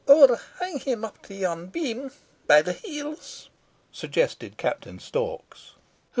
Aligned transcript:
"Or 0.07 0.35
hang 0.59 0.79
him 0.79 1.05
up 1.05 1.21
to 1.27 1.35
yon 1.35 1.67
beam 1.67 2.09
by 2.47 2.63
the 2.63 2.73
heels," 2.73 3.51
suggested 3.91 4.57
Captain 4.57 4.97
Storks. 4.97 5.75